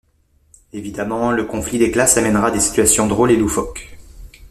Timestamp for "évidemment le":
0.73-1.45